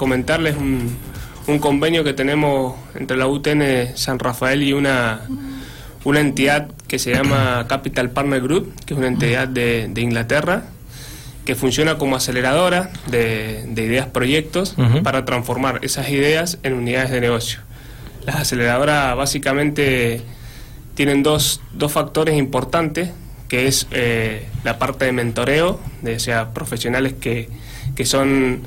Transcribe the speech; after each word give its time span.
comentarles 0.00 0.56
un, 0.56 0.96
un 1.46 1.58
convenio 1.58 2.02
que 2.02 2.14
tenemos 2.14 2.74
entre 2.94 3.18
la 3.18 3.26
UTN 3.26 3.94
San 3.96 4.18
Rafael 4.18 4.62
y 4.62 4.72
una, 4.72 5.20
una 6.04 6.20
entidad 6.20 6.68
que 6.88 6.98
se 6.98 7.12
llama 7.12 7.66
Capital 7.68 8.08
Partner 8.08 8.40
Group, 8.40 8.72
que 8.86 8.94
es 8.94 8.98
una 8.98 9.08
entidad 9.08 9.46
de, 9.46 9.88
de 9.88 10.00
Inglaterra, 10.00 10.62
que 11.44 11.54
funciona 11.54 11.98
como 11.98 12.16
aceleradora 12.16 12.90
de, 13.10 13.66
de 13.68 13.82
ideas 13.84 14.06
proyectos 14.06 14.74
para 15.02 15.26
transformar 15.26 15.80
esas 15.82 16.08
ideas 16.08 16.58
en 16.62 16.72
unidades 16.72 17.10
de 17.10 17.20
negocio. 17.20 17.60
Las 18.24 18.36
aceleradoras 18.36 19.14
básicamente 19.16 20.22
tienen 20.94 21.22
dos, 21.22 21.60
dos 21.74 21.92
factores 21.92 22.38
importantes, 22.38 23.10
que 23.48 23.66
es 23.66 23.86
eh, 23.90 24.46
la 24.64 24.78
parte 24.78 25.04
de 25.04 25.12
mentoreo, 25.12 25.78
de, 26.00 26.16
o 26.16 26.20
sea, 26.20 26.54
profesionales 26.54 27.12
que, 27.20 27.50
que 27.94 28.06
son 28.06 28.62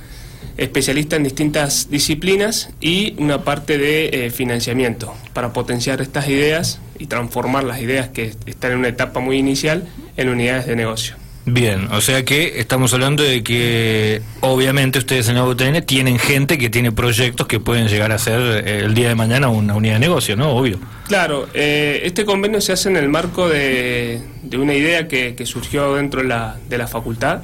especialistas 0.57 1.17
en 1.17 1.23
distintas 1.23 1.89
disciplinas 1.89 2.69
y 2.79 3.15
una 3.17 3.43
parte 3.43 3.78
de 3.78 4.09
eh, 4.25 4.29
financiamiento 4.29 5.14
para 5.33 5.54
potenciar 5.54 6.01
estas 6.01 6.28
ideas 6.28 6.79
y 7.00 7.07
transformar 7.07 7.64
las 7.64 7.82
ideas 7.82 8.09
que 8.09 8.33
están 8.45 8.73
en 8.73 8.79
una 8.79 8.89
etapa 8.89 9.19
muy 9.19 9.37
inicial 9.37 9.87
en 10.18 10.29
unidades 10.29 10.68
de 10.68 10.75
negocio. 10.75 11.15
Bien, 11.45 11.89
o 11.92 12.00
sea 12.00 12.23
que 12.23 12.59
estamos 12.59 12.93
hablando 12.93 13.21
de 13.21 13.43
que 13.43 14.21
obviamente 14.39 15.00
ustedes 15.00 15.28
en 15.28 15.36
la 15.36 15.43
UTN 15.43 15.81
tienen 15.86 16.18
gente 16.18 16.57
que 16.57 16.70
tiene 16.70 16.93
proyectos 16.93 17.47
que 17.47 17.59
pueden 17.59 17.89
llegar 17.89 18.14
a 18.14 18.17
ser 18.17 18.65
eh, 18.65 18.86
el 18.86 18.93
día 18.93 19.09
de 19.09 19.15
mañana 19.15 19.50
una 19.50 19.75
unidad 19.75 19.95
de 19.95 20.00
negocio, 20.00 20.37
¿no? 20.37 20.51
Obvio. 20.51 20.79
Claro, 21.07 21.50
eh, 21.54 22.01
este 22.06 22.23
convenio 22.23 22.61
se 22.61 22.71
hace 22.71 22.87
en 22.87 22.95
el 22.95 23.09
marco 23.09 23.50
de, 23.50 24.21
de 24.42 24.57
una 24.57 24.73
idea 24.73 25.09
que, 25.09 25.36
que 25.36 25.45
surgió 25.45 25.95
dentro 25.95 26.21
de 26.21 26.29
la, 26.29 26.56
de 26.70 26.78
la 26.78 26.87
facultad, 26.87 27.42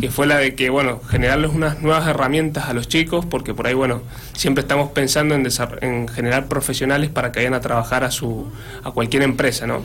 Que 0.00 0.10
fue 0.10 0.26
la 0.26 0.36
de 0.38 0.54
que, 0.54 0.68
bueno, 0.70 1.00
generarles 1.08 1.50
unas 1.52 1.80
nuevas 1.80 2.06
herramientas 2.06 2.68
a 2.68 2.74
los 2.74 2.88
chicos, 2.88 3.24
porque 3.24 3.54
por 3.54 3.66
ahí, 3.66 3.74
bueno, 3.74 4.02
siempre 4.34 4.62
estamos 4.62 4.90
pensando 4.90 5.34
en, 5.34 5.46
en 5.80 6.08
generar 6.08 6.46
profesionales 6.46 7.10
para 7.10 7.32
que 7.32 7.40
vayan 7.40 7.54
a 7.54 7.60
trabajar 7.60 8.04
a, 8.04 8.10
su, 8.10 8.50
a 8.84 8.90
cualquier 8.90 9.22
empresa, 9.22 9.66
¿no? 9.66 9.82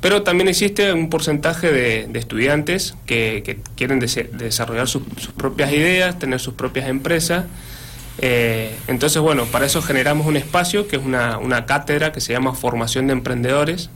Pero 0.00 0.22
también 0.22 0.46
existe 0.48 0.92
un 0.92 1.10
porcentaje 1.10 1.72
de, 1.72 2.08
estudiantes 2.18 2.94
que, 3.06 3.58
quieren 3.76 3.98
desarrollar 3.98 4.86
sus- 4.86 5.02
sus 5.16 5.32
propias 5.32 5.72
ideas, 5.72 6.16
tener 6.18 6.38
sus 6.38 6.54
propias 6.54 6.88
empresas. 6.88 7.46
Eh, 8.20 8.74
entonces, 8.86 9.20
bueno, 9.20 9.44
para 9.46 9.66
eso 9.66 9.82
generamos 9.82 10.26
un 10.26 10.36
espacio 10.36 10.86
que 10.86 10.96
es 10.96 11.02
una, 11.04 11.38
una 11.38 11.66
cátedra 11.66 12.12
que 12.12 12.20
se 12.20 12.32
llama 12.32 12.54
Formación 12.54 13.06
de 13.08 13.12
Emprendedores, 13.14 13.90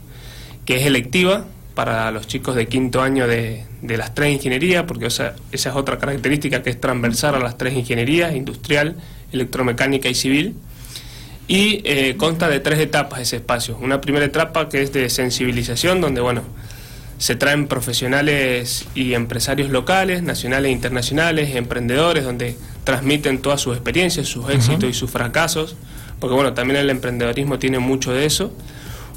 que 0.65 0.77
es 0.77 0.85
electiva 0.85 1.45
para 1.75 2.11
los 2.11 2.27
chicos 2.27 2.55
de 2.55 2.67
quinto 2.67 3.01
año 3.01 3.27
de, 3.27 3.65
de 3.81 3.97
las 3.97 4.13
tres 4.13 4.33
ingenierías, 4.33 4.83
porque 4.83 5.07
esa, 5.07 5.35
esa 5.51 5.69
es 5.69 5.75
otra 5.75 5.97
característica 5.97 6.61
que 6.61 6.69
es 6.69 6.79
transversal 6.79 7.35
a 7.35 7.39
las 7.39 7.57
tres 7.57 7.73
ingenierías, 7.73 8.35
industrial, 8.35 8.95
electromecánica 9.31 10.09
y 10.09 10.15
civil. 10.15 10.55
Y 11.47 11.81
eh, 11.83 12.15
consta 12.17 12.47
de 12.47 12.59
tres 12.59 12.79
etapas 12.79 13.19
ese 13.19 13.37
espacio. 13.37 13.77
Una 13.81 13.99
primera 13.99 14.25
etapa 14.25 14.69
que 14.69 14.81
es 14.81 14.93
de 14.93 15.09
sensibilización, 15.09 15.99
donde 15.99 16.21
bueno, 16.21 16.43
se 17.17 17.35
traen 17.35 17.67
profesionales 17.67 18.85
y 18.95 19.13
empresarios 19.13 19.69
locales, 19.69 20.23
nacionales 20.23 20.69
e 20.69 20.71
internacionales, 20.71 21.55
emprendedores, 21.55 22.23
donde 22.23 22.55
transmiten 22.83 23.39
todas 23.39 23.61
sus 23.61 23.75
experiencias, 23.75 24.27
sus 24.27 24.49
éxitos 24.49 24.89
y 24.89 24.93
sus 24.93 25.09
fracasos, 25.09 25.75
porque 26.19 26.35
bueno, 26.35 26.53
también 26.53 26.79
el 26.79 26.89
emprendedorismo 26.89 27.59
tiene 27.59 27.79
mucho 27.79 28.13
de 28.13 28.25
eso. 28.25 28.53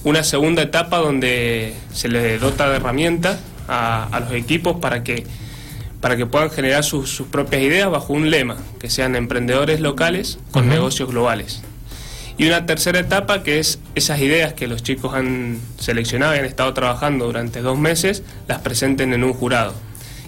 Una 0.06 0.22
segunda 0.22 0.62
etapa 0.62 0.98
donde 0.98 1.74
se 1.92 2.06
les 2.06 2.40
dota 2.40 2.70
de 2.70 2.76
herramientas 2.76 3.40
a, 3.66 4.04
a 4.04 4.20
los 4.20 4.30
equipos 4.34 4.76
para 4.76 5.02
que, 5.02 5.26
para 6.00 6.16
que 6.16 6.26
puedan 6.26 6.48
generar 6.48 6.84
sus, 6.84 7.10
sus 7.10 7.26
propias 7.26 7.60
ideas 7.62 7.90
bajo 7.90 8.12
un 8.12 8.30
lema, 8.30 8.56
que 8.78 8.88
sean 8.88 9.16
emprendedores 9.16 9.80
locales 9.80 10.38
con 10.52 10.68
negocios 10.68 11.10
globales. 11.10 11.60
Y 12.38 12.46
una 12.46 12.66
tercera 12.66 13.00
etapa 13.00 13.42
que 13.42 13.58
es 13.58 13.80
esas 13.96 14.20
ideas 14.20 14.52
que 14.52 14.68
los 14.68 14.84
chicos 14.84 15.12
han 15.12 15.58
seleccionado 15.80 16.36
y 16.36 16.38
han 16.38 16.44
estado 16.44 16.72
trabajando 16.72 17.26
durante 17.26 17.60
dos 17.60 17.76
meses, 17.76 18.22
las 18.46 18.60
presenten 18.60 19.12
en 19.12 19.24
un 19.24 19.32
jurado. 19.32 19.74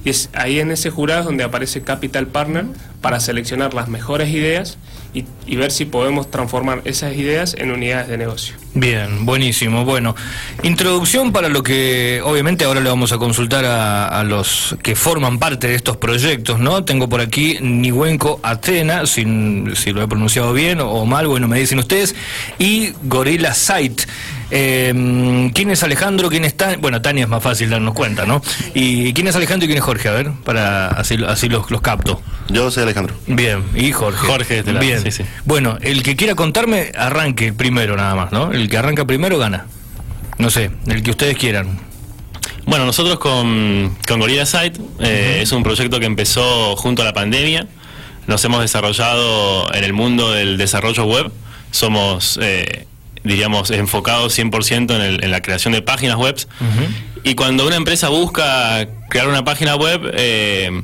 Y 0.09 0.11
es 0.11 0.31
ahí 0.33 0.59
en 0.59 0.71
ese 0.71 0.89
jurado 0.89 1.25
donde 1.25 1.45
aparece 1.45 1.83
Capital 1.83 2.29
Partner 2.29 2.65
para 3.03 3.21
seleccionar 3.21 3.75
las 3.75 3.89
mejores 3.89 4.31
ideas 4.31 4.79
y, 5.13 5.57
ver 5.57 5.71
si 5.71 5.85
podemos 5.85 6.31
transformar 6.31 6.81
esas 6.87 7.15
ideas 7.15 7.55
en 7.59 7.73
unidades 7.73 8.09
de 8.09 8.17
negocio. 8.17 8.55
Bien, 8.73 9.27
buenísimo. 9.27 9.85
Bueno, 9.85 10.17
introducción 10.63 11.31
para 11.31 11.51
lo 11.51 11.63
que 11.63 12.23
obviamente 12.25 12.65
ahora 12.65 12.81
le 12.81 12.89
vamos 12.89 13.13
a 13.13 13.19
consultar 13.19 13.67
a, 13.67 14.25
los 14.25 14.79
que 14.83 14.97
forman 14.97 15.39
parte 15.39 15.69
de 15.69 15.75
estos 15.75 15.99
proyectos, 15.99 16.59
¿no? 16.59 16.85
Tengo 16.85 17.07
por 17.11 17.21
aquí 17.21 17.59
Nihuenco 17.61 18.41
Atena, 18.43 19.05
sin, 19.05 19.77
si 19.77 19.93
lo 19.93 20.03
he 20.03 20.09
pronunciado 20.09 20.55
bien 20.55 20.81
o, 20.81 21.05
mal, 21.05 21.27
bueno, 21.27 21.49
me 21.49 21.59
dicen 21.59 21.79
ustedes, 21.79 22.15
y 22.59 22.95
Gorilla 23.03 23.53
Site. 23.53 24.05
Eh, 24.51 24.95
¿Quién 25.55 25.71
es 25.71 25.83
Alejandro? 25.83 26.29
¿Quién 26.29 26.45
es 26.45 26.57
Tania? 26.57 26.79
Bueno, 26.81 27.03
Tania 27.03 27.25
es 27.25 27.29
más 27.29 27.43
fácil 27.43 27.71
darnos 27.71 27.95
cuenta, 27.95 28.27
¿no? 28.27 28.43
¿Y 28.75 29.13
quién 29.13 29.29
es 29.29 29.37
Alejandro 29.37 29.65
y 29.65 29.69
quién 29.69 29.79
es 29.79 29.85
Jorge? 29.85 30.09
A 30.09 30.13
ver, 30.13 30.33
para 30.45 30.89
así, 30.89 31.19
así 31.27 31.49
los, 31.49 31.71
los 31.71 31.81
capto. 31.81 32.21
Yo 32.49 32.71
soy 32.71 32.85
Alejandro. 32.85 33.15
Bien, 33.27 33.63
y 33.75 33.93
Jorge. 33.93 34.27
Jorge 34.27 34.59
este 34.61 34.73
lado, 34.73 34.85
Bien. 34.85 35.03
sí, 35.03 35.11
sí. 35.11 35.25
Bueno, 35.45 35.79
el 35.81 36.03
que 36.03 36.17
quiera 36.17 36.35
contarme, 36.35 36.93
arranque 36.97 37.53
primero 37.53 37.97
nada 37.97 38.15
más, 38.15 38.33
¿no? 38.33 38.53
El 38.53 38.69
que 38.69 38.79
arranca 38.79 39.05
primero 39.07 39.39
gana. 39.39 39.67
No 40.39 40.51
sé, 40.51 40.71
el 40.87 41.03
que 41.03 41.11
ustedes 41.11 41.37
quieran. 41.37 41.79
Bueno, 42.65 42.85
nosotros 42.85 43.19
con, 43.19 43.97
con 44.07 44.21
Gorilla 44.21 44.45
Site 44.45 44.79
eh, 45.01 45.41
es 45.43 45.53
un 45.53 45.63
proyecto 45.63 45.99
que 46.01 46.07
empezó 46.07 46.77
junto 46.77 47.03
a 47.03 47.05
la 47.05 47.15
pandemia. 47.15 47.67
Nos 48.27 48.45
hemos 48.45 48.61
desarrollado 48.61 49.73
en 49.73 49.85
el 49.85 49.95
mundo 49.95 50.33
del 50.33 50.59
desarrollo 50.59 51.07
web. 51.07 51.33
Somos, 51.71 52.39
eh, 52.43 52.87
diríamos, 53.25 53.71
enfocados 53.71 54.37
100% 54.39 54.95
en, 54.95 55.01
el- 55.03 55.25
en 55.25 55.31
la 55.31 55.41
creación 55.43 55.73
de 55.73 55.83
páginas 55.83 56.17
web. 56.17 56.37
Y 57.25 57.35
cuando 57.35 57.67
una 57.67 57.77
empresa 57.77 58.09
busca 58.09 58.87
crear 59.11 59.29
una 59.29 59.45
página 59.45 59.75
web, 59.77 60.01
eh, 60.15 60.83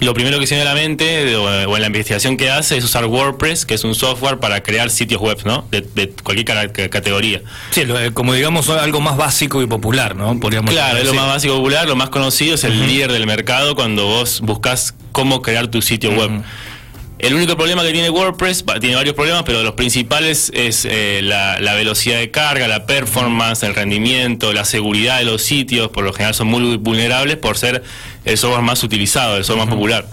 lo 0.00 0.14
primero 0.14 0.38
que 0.40 0.46
se 0.46 0.54
viene 0.54 0.68
a 0.68 0.74
la 0.74 0.80
mente 0.80 1.36
o, 1.36 1.76
en 1.76 1.80
la 1.80 1.86
investigación 1.86 2.36
que 2.36 2.50
hace 2.50 2.76
es 2.76 2.84
usar 2.84 3.04
WordPress, 3.04 3.64
que 3.66 3.74
es 3.74 3.84
un 3.84 3.94
software 3.94 4.38
para 4.38 4.62
crear 4.62 4.90
sitios 4.90 5.20
web, 5.20 5.38
¿no? 5.44 5.66
De, 5.70 5.82
de 5.82 6.08
cualquier 6.10 6.72
categoría. 6.90 7.42
Sí, 7.70 7.84
lo- 7.84 8.00
eh, 8.00 8.12
como 8.12 8.32
digamos 8.34 8.68
algo 8.70 9.00
más 9.00 9.16
básico 9.16 9.62
y 9.62 9.66
popular, 9.66 10.16
¿no? 10.16 10.38
Podríamos 10.40 10.72
Claro, 10.72 10.98
es 10.98 11.04
lo 11.06 11.14
más 11.14 11.26
básico 11.26 11.56
popular, 11.56 11.86
lo 11.86 11.96
más 11.96 12.08
conocido 12.08 12.54
es 12.54 12.64
el 12.64 12.86
líder 12.86 13.12
del 13.12 13.26
mercado 13.26 13.74
cuando 13.74 14.06
vos 14.06 14.40
buscas 14.40 14.94
cómo 15.12 15.42
crear 15.42 15.68
tu 15.68 15.80
sitio 15.82 16.10
web. 16.12 16.42
El 17.18 17.34
único 17.34 17.56
problema 17.56 17.82
que 17.82 17.92
tiene 17.92 18.10
WordPress, 18.10 18.64
tiene 18.80 18.96
varios 18.96 19.14
problemas, 19.14 19.44
pero 19.44 19.62
los 19.62 19.74
principales 19.74 20.50
es 20.54 20.84
eh, 20.84 21.20
la, 21.22 21.60
la 21.60 21.74
velocidad 21.74 22.18
de 22.18 22.30
carga, 22.30 22.66
la 22.66 22.86
performance, 22.86 23.62
el 23.62 23.74
rendimiento, 23.74 24.52
la 24.52 24.64
seguridad 24.64 25.18
de 25.18 25.24
los 25.24 25.42
sitios, 25.42 25.90
por 25.90 26.04
lo 26.04 26.12
general 26.12 26.34
son 26.34 26.48
muy 26.48 26.76
vulnerables 26.76 27.36
por 27.36 27.56
ser 27.56 27.82
el 28.24 28.36
software 28.36 28.62
más 28.62 28.82
utilizado, 28.82 29.36
el 29.36 29.44
software 29.44 29.66
más 29.66 29.74
popular. 29.74 30.06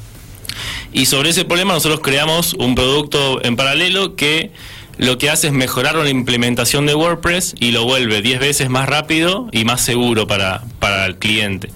Y 0.94 1.06
sobre 1.06 1.30
ese 1.30 1.46
problema 1.46 1.74
nosotros 1.74 2.02
creamos 2.02 2.54
un 2.54 2.76
producto 2.76 3.44
en 3.44 3.56
paralelo 3.56 4.16
que 4.16 4.52
lo 4.98 5.18
que 5.18 5.30
hace 5.30 5.48
es 5.48 5.54
mejorar 5.54 5.96
la 5.96 6.10
implementación 6.10 6.86
de 6.86 6.94
WordPress 6.94 7.56
y 7.60 7.72
lo 7.72 7.86
vuelve 7.86 8.22
10 8.22 8.40
veces 8.40 8.70
más 8.70 8.88
rápido 8.88 9.48
y 9.52 9.66
más 9.66 9.82
seguro 9.82 10.28
para, 10.28 10.64
para 10.80 11.06
el 11.06 11.18
cliente. 11.18 11.70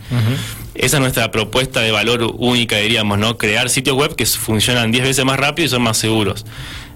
Esa 0.75 0.97
es 0.97 1.01
nuestra 1.01 1.31
propuesta 1.31 1.79
de 1.81 1.91
valor 1.91 2.33
única, 2.37 2.77
diríamos, 2.77 3.17
¿no? 3.17 3.37
Crear 3.37 3.69
sitios 3.69 3.95
web 3.95 4.15
que 4.15 4.25
funcionan 4.25 4.91
10 4.91 5.03
veces 5.05 5.25
más 5.25 5.39
rápido 5.39 5.65
y 5.65 5.69
son 5.69 5.81
más 5.81 5.97
seguros. 5.97 6.45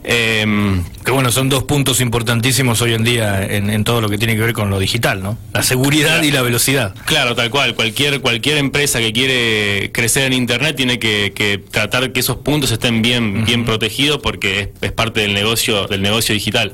Em, 0.03 0.83
Que 1.03 1.11
bueno, 1.11 1.31
son 1.31 1.49
dos 1.49 1.63
puntos 1.65 1.99
importantísimos 2.01 2.81
hoy 2.81 2.93
en 2.93 3.03
día 3.03 3.43
en, 3.45 3.69
en 3.69 3.83
todo 3.83 3.99
lo 4.01 4.09
que 4.09 4.17
tiene 4.17 4.35
que 4.35 4.41
ver 4.41 4.53
con 4.53 4.69
lo 4.69 4.79
digital, 4.79 5.21
¿no? 5.21 5.37
La 5.53 5.61
seguridad 5.63 6.07
Claro. 6.15 6.25
y 6.25 6.31
la 6.31 6.41
velocidad. 6.41 6.95
Claro, 7.05 7.35
tal 7.35 7.49
cual. 7.49 7.73
Cualquier, 7.75 8.21
cualquier 8.21 8.57
empresa 8.57 8.99
que 8.99 9.11
quiere 9.11 9.91
crecer 9.91 10.23
en 10.25 10.33
Internet 10.33 10.75
tiene 10.77 10.99
que, 10.99 11.33
que 11.35 11.57
tratar 11.57 12.11
que 12.13 12.19
esos 12.21 12.37
puntos 12.37 12.71
estén 12.71 13.01
bien, 13.01 13.43
bien 13.45 13.65
protegidos 13.65 14.19
porque 14.21 14.59
es, 14.61 14.69
es 14.81 14.91
parte 14.91 15.21
del 15.21 15.33
negocio, 15.33 15.87
del 15.87 16.01
negocio 16.01 16.33
digital. 16.33 16.73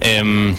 Em, 0.00 0.54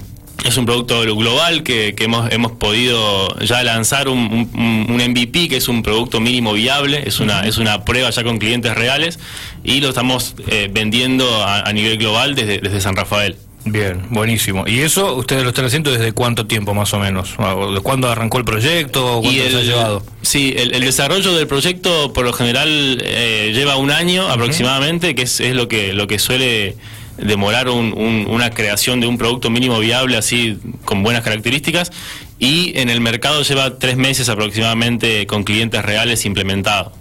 es 0.45 0.57
un 0.57 0.65
producto 0.65 1.01
global 1.15 1.63
que, 1.63 1.93
que 1.95 2.05
hemos, 2.05 2.31
hemos 2.31 2.53
podido 2.53 3.37
ya 3.39 3.61
lanzar 3.63 4.07
un, 4.07 4.49
un- 4.53 4.85
un 4.89 5.01
MVP, 5.11 5.47
que 5.49 5.57
es 5.57 5.67
un 5.67 5.83
producto 5.83 6.19
mínimo 6.19 6.53
viable, 6.53 7.03
es 7.05 7.19
una, 7.19 7.45
es 7.45 7.57
una 7.57 7.83
prueba 7.85 8.09
ya 8.09 8.23
con 8.23 8.37
clientes 8.39 8.73
reales 8.75 9.19
y 9.63 9.81
lo 9.81 9.89
estamos 9.89 10.35
eh, 10.47 10.69
vendiendo 10.71 11.43
a, 11.43 11.61
a 11.61 11.73
nivel 11.73 11.97
global 11.97 12.35
desde, 12.35 12.59
desde 12.59 12.81
San 12.81 12.95
Rafael. 12.95 13.35
Bien, 13.65 14.03
buenísimo. 14.09 14.63
¿Y 14.65 14.79
eso 14.79 15.15
ustedes 15.15 15.43
lo 15.43 15.49
están 15.49 15.65
haciendo 15.65 15.91
desde 15.91 16.13
cuánto 16.13 16.47
tiempo 16.47 16.73
más 16.73 16.93
o 16.93 16.99
menos? 16.99 17.31
¿O 17.37 17.73
¿De 17.73 17.81
cuándo 17.81 18.09
arrancó 18.09 18.37
el 18.37 18.45
proyecto? 18.45 19.17
¿O 19.17 19.21
¿Cuánto 19.21 19.37
Y 19.37 19.49
se 19.51 19.57
ha 19.57 19.59
el, 19.59 19.65
llevado? 19.67 20.03
Sí, 20.21 20.53
el, 20.57 20.73
el 20.73 20.81
desarrollo 20.81 21.33
del 21.35 21.45
proyecto 21.45 22.13
por 22.13 22.23
lo 22.25 22.31
general 22.31 22.99
eh, 23.03 23.51
lleva 23.53 23.75
un 23.75 23.91
año 23.91 24.29
aproximadamente, 24.29 25.13
que 25.13 25.23
es, 25.23 25.41
es 25.41 25.53
lo 25.53 25.67
que 25.67 25.91
lo 25.93 26.07
que 26.07 26.19
suele 26.19 26.77
demorar 27.21 27.69
un- 27.69 27.93
un- 27.93 28.25
una 28.29 28.49
creación 28.49 28.99
de 28.99 29.07
un 29.07 29.17
producto 29.17 29.49
mínimo 29.49 29.79
viable 29.79 30.17
así 30.17 30.57
con 30.85 31.03
buenas 31.03 31.23
características 31.23 31.91
y 32.39 32.77
en 32.79 32.89
el 32.89 33.01
mercado 33.01 33.41
lleva 33.43 33.77
tres 33.79 33.97
meses 33.97 34.29
aproximadamente 34.29 35.25
con 35.27 35.43
clientes 35.43 35.83
reales 35.83 36.25
implementados. 36.25 36.93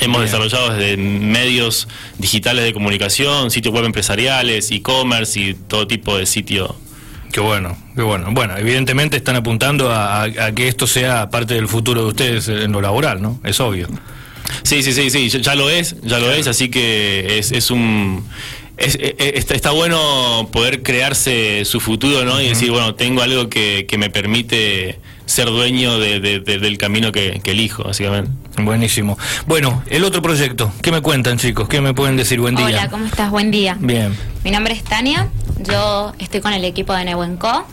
Hemos 0.00 0.22
desarrollado 0.22 0.74
desde 0.74 0.96
medios 0.96 1.88
digitales 2.18 2.62
de 2.64 2.72
comunicación, 2.72 3.50
sitios 3.50 3.74
web 3.74 3.84
empresariales, 3.84 4.70
e-commerce 4.70 5.40
y 5.40 5.54
todo 5.54 5.88
tipo 5.88 6.16
de 6.16 6.24
sitio. 6.26 6.76
Qué 7.32 7.40
bueno, 7.40 7.76
qué 7.96 8.02
bueno. 8.02 8.28
Bueno, 8.30 8.56
evidentemente 8.56 9.16
están 9.16 9.34
apuntando 9.34 9.90
a, 9.92 10.28
que 10.54 10.68
esto 10.68 10.86
sea 10.86 11.30
parte 11.30 11.54
del 11.54 11.66
futuro 11.66 12.02
de 12.02 12.08
ustedes 12.10 12.46
en 12.46 12.70
lo 12.70 12.80
laboral, 12.80 13.20
¿no? 13.22 13.40
Es 13.42 13.58
obvio. 13.58 13.88
Sí, 14.62 14.84
sí, 14.84 14.92
sí, 14.92 15.10
sí, 15.10 15.28
ya 15.28 15.56
lo 15.56 15.68
es, 15.68 15.96
ya 16.02 16.18
lo 16.20 16.30
es, 16.30 16.46
así 16.46 16.68
que 16.68 17.38
es, 17.38 17.50
es 17.50 17.72
un 17.72 18.24
es, 18.76 18.96
eh, 18.96 19.16
eh, 19.18 19.44
está, 19.48 19.70
bueno 19.70 20.48
poder 20.52 20.82
crearse 20.82 21.64
su 21.64 21.80
futuro, 21.80 22.24
¿no? 22.24 22.40
Y 22.40 22.48
decir, 22.48 22.70
bueno, 22.70 22.94
tengo 22.94 23.22
algo 23.22 23.48
que, 23.48 23.86
que 23.88 23.98
me 23.98 24.10
permite 24.10 24.98
ser 25.26 25.46
dueño 25.46 25.98
de, 25.98 26.20
del 26.20 26.78
camino 26.78 27.12
que, 27.12 27.40
elijo, 27.44 27.84
básicamente. 27.84 28.30
Buenísimo. 28.58 29.18
Bueno, 29.46 29.82
el 29.88 30.04
otro 30.04 30.22
proyecto, 30.22 30.72
¿qué 30.82 30.92
me 30.92 31.00
cuentan 31.00 31.38
chicos? 31.38 31.68
¿Qué 31.68 31.80
me 31.80 31.94
pueden 31.94 32.16
decir? 32.16 32.40
Buen 32.40 32.54
día. 32.54 32.66
Hola, 32.66 32.90
¿cómo 32.90 33.06
estás? 33.06 33.30
Buen 33.30 33.50
día. 33.50 33.76
Bien. 33.80 34.16
Mi 34.44 34.50
nombre 34.50 34.74
es 34.74 34.84
Tania, 34.84 35.28
yo 35.58 36.12
estoy 36.18 36.40
con 36.40 36.52
el 36.52 36.64
equipo 36.64 36.92
de 36.94 37.04
Nebuenco. 37.04 37.66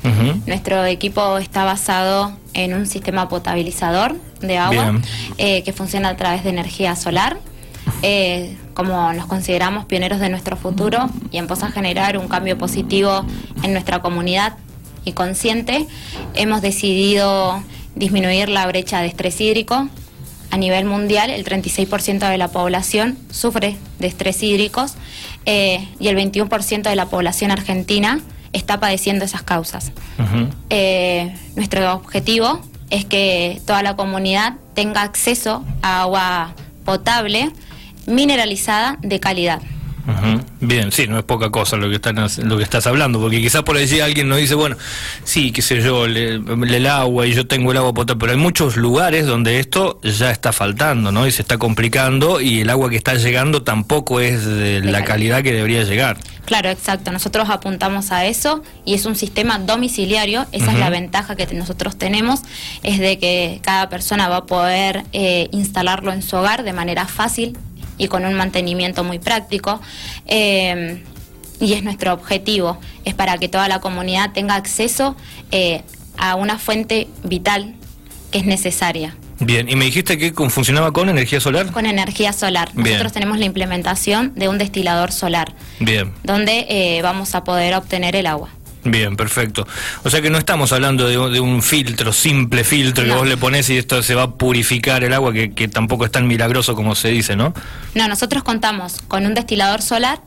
Nuestro 0.45 0.85
equipo 0.85 1.37
está 1.37 1.65
basado 1.65 2.31
en 2.53 2.73
un 2.73 2.85
sistema 2.85 3.29
potabilizador 3.29 4.15
de 4.41 4.57
agua 4.57 4.99
eh, 5.37 5.63
que 5.63 5.73
funciona 5.73 6.09
a 6.09 6.17
través 6.17 6.43
de 6.43 6.49
energía 6.49 6.95
solar. 6.95 7.37
Eh, 8.03 8.57
como 8.73 9.13
nos 9.13 9.27
consideramos 9.27 9.85
pioneros 9.85 10.19
de 10.19 10.29
nuestro 10.29 10.57
futuro 10.57 11.09
y 11.29 11.37
en 11.37 11.47
pos 11.47 11.61
a 11.61 11.71
generar 11.71 12.17
un 12.17 12.27
cambio 12.27 12.57
positivo 12.57 13.25
en 13.63 13.73
nuestra 13.73 13.99
comunidad 13.99 14.57
y 15.05 15.13
consciente, 15.13 15.87
hemos 16.33 16.61
decidido 16.61 17.63
disminuir 17.95 18.49
la 18.49 18.65
brecha 18.65 19.01
de 19.01 19.07
estrés 19.07 19.39
hídrico. 19.39 19.87
A 20.49 20.57
nivel 20.57 20.85
mundial, 20.85 21.29
el 21.29 21.45
36% 21.45 22.29
de 22.29 22.37
la 22.37 22.49
población 22.49 23.17
sufre 23.29 23.77
de 23.99 24.07
estrés 24.07 24.41
hídricos 24.43 24.95
eh, 25.45 25.87
y 25.99 26.07
el 26.07 26.17
21% 26.17 26.81
de 26.81 26.95
la 26.95 27.05
población 27.05 27.51
argentina 27.51 28.19
está 28.51 28.79
padeciendo 28.79 29.23
esas 29.25 29.43
causas. 29.43 29.91
Eh, 30.69 31.33
nuestro 31.55 31.93
objetivo 31.93 32.61
es 32.89 33.05
que 33.05 33.61
toda 33.65 33.81
la 33.81 33.95
comunidad 33.95 34.55
tenga 34.73 35.03
acceso 35.03 35.63
a 35.81 36.01
agua 36.01 36.53
potable, 36.83 37.51
mineralizada 38.07 38.97
de 39.01 39.19
calidad. 39.19 39.61
Bien, 40.59 40.91
sí, 40.91 41.07
no 41.07 41.17
es 41.17 41.23
poca 41.23 41.49
cosa 41.49 41.77
lo 41.77 41.89
que 41.89 41.95
están, 41.95 42.15
lo 42.15 42.57
que 42.57 42.63
estás 42.63 42.85
hablando, 42.87 43.19
porque 43.19 43.41
quizás 43.41 43.63
por 43.63 43.77
allí 43.77 43.99
alguien 43.99 44.29
nos 44.29 44.39
dice, 44.39 44.55
bueno, 44.55 44.75
sí, 45.23 45.51
qué 45.51 45.61
sé 45.61 45.81
yo, 45.81 46.05
el 46.05 46.87
agua 46.87 47.27
y 47.27 47.33
yo 47.33 47.47
tengo 47.47 47.71
el 47.71 47.77
agua 47.77 47.93
potable, 47.93 48.19
pero 48.19 48.31
hay 48.33 48.37
muchos 48.37 48.77
lugares 48.77 49.25
donde 49.25 49.59
esto 49.59 49.99
ya 50.03 50.31
está 50.31 50.51
faltando, 50.51 51.11
¿no? 51.11 51.27
Y 51.27 51.31
se 51.31 51.41
está 51.41 51.57
complicando 51.57 52.41
y 52.41 52.61
el 52.61 52.69
agua 52.69 52.89
que 52.89 52.95
está 52.95 53.15
llegando 53.15 53.63
tampoco 53.63 54.19
es 54.19 54.45
de 54.45 54.81
la 54.81 55.03
calidad 55.03 55.43
que 55.43 55.53
debería 55.53 55.83
llegar. 55.83 56.17
Claro, 56.45 56.69
exacto. 56.69 57.11
Nosotros 57.11 57.49
apuntamos 57.49 58.11
a 58.11 58.25
eso 58.25 58.63
y 58.83 58.95
es 58.95 59.05
un 59.05 59.15
sistema 59.15 59.59
domiciliario. 59.59 60.47
Esa 60.51 60.73
es 60.73 60.79
la 60.79 60.89
ventaja 60.89 61.35
que 61.35 61.45
nosotros 61.53 61.97
tenemos, 61.97 62.41
es 62.83 62.99
de 62.99 63.19
que 63.19 63.59
cada 63.63 63.89
persona 63.89 64.27
va 64.27 64.37
a 64.37 64.45
poder 64.45 65.03
eh, 65.13 65.47
instalarlo 65.51 66.11
en 66.11 66.21
su 66.21 66.35
hogar 66.35 66.63
de 66.63 66.73
manera 66.73 67.07
fácil, 67.07 67.57
y 68.01 68.07
con 68.07 68.25
un 68.25 68.33
mantenimiento 68.33 69.03
muy 69.03 69.19
práctico. 69.19 69.79
Eh, 70.25 71.03
y 71.59 71.73
es 71.73 71.83
nuestro 71.83 72.13
objetivo, 72.13 72.79
es 73.05 73.13
para 73.13 73.37
que 73.37 73.47
toda 73.47 73.67
la 73.67 73.79
comunidad 73.79 74.31
tenga 74.33 74.55
acceso 74.55 75.15
eh, 75.51 75.83
a 76.17 76.33
una 76.33 76.57
fuente 76.57 77.07
vital 77.23 77.75
que 78.31 78.39
es 78.39 78.45
necesaria. 78.45 79.15
Bien, 79.39 79.69
y 79.69 79.75
me 79.75 79.85
dijiste 79.85 80.17
que 80.17 80.33
funcionaba 80.49 80.91
con 80.91 81.09
energía 81.09 81.39
solar. 81.39 81.71
Con 81.71 81.85
energía 81.85 82.33
solar. 82.33 82.71
Nosotros 82.73 83.11
tenemos 83.11 83.37
la 83.37 83.45
implementación 83.45 84.33
de 84.35 84.47
un 84.47 84.57
destilador 84.57 85.11
solar. 85.11 85.53
Bien. 85.79 86.11
Donde 86.23 86.65
eh, 86.69 87.01
vamos 87.03 87.35
a 87.35 87.43
poder 87.43 87.75
obtener 87.75 88.15
el 88.15 88.25
agua. 88.25 88.49
Bien, 88.83 89.15
perfecto. 89.15 89.67
O 90.03 90.09
sea 90.09 90.21
que 90.21 90.29
no 90.29 90.37
estamos 90.39 90.71
hablando 90.71 91.07
de, 91.07 91.39
un 91.39 91.61
filtro, 91.61 92.11
simple 92.11 92.63
filtro 92.63 93.05
que 93.05 93.11
vos 93.11 93.27
le 93.27 93.37
pones 93.37 93.69
y 93.69 93.77
esto 93.77 94.01
se 94.01 94.15
va 94.15 94.23
a 94.23 94.31
purificar 94.31 95.03
el 95.03 95.13
agua, 95.13 95.33
que, 95.33 95.67
tampoco 95.67 96.05
es 96.05 96.11
tan 96.11 96.27
milagroso 96.27 96.75
como 96.75 96.95
se 96.95 97.09
dice, 97.09 97.35
¿no? 97.35 97.53
No, 97.93 98.07
nosotros 98.07 98.43
contamos 98.43 99.01
con 99.07 99.25
un 99.25 99.33
destilador 99.33 99.81
solar 99.81 100.21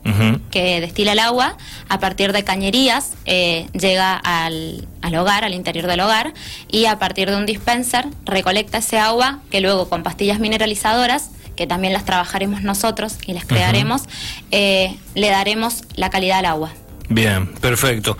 que 0.51 0.79
destila 0.79 1.11
el 1.11 1.19
agua 1.19 1.57
a 1.89 1.99
partir 1.99 2.31
de 2.31 2.43
cañerías, 2.43 3.11
eh, 3.25 3.67
llega 3.73 4.15
al, 4.15 4.87
al 5.01 5.15
hogar, 5.15 5.43
al 5.43 5.53
interior 5.53 5.87
del 5.87 5.99
hogar, 5.99 6.33
y 6.71 6.85
a 6.85 6.97
partir 6.97 7.29
de 7.29 7.35
un 7.35 7.45
dispenser 7.45 8.05
recolecta 8.25 8.77
ese 8.77 8.99
agua 8.99 9.39
que 9.51 9.59
luego 9.59 9.89
con 9.89 10.03
pastillas 10.03 10.39
mineralizadoras 10.39 11.31
que 11.55 11.67
también 11.67 11.93
las 11.93 12.05
trabajaremos 12.05 12.61
nosotros 12.63 13.17
y 13.25 13.33
las 13.33 13.45
crearemos, 13.45 14.03
eh, 14.51 14.97
le 15.15 15.29
daremos 15.29 15.83
la 15.95 16.09
calidad 16.09 16.39
al 16.39 16.45
agua. 16.45 16.73
Bien, 17.09 17.47
perfecto. 17.47 18.17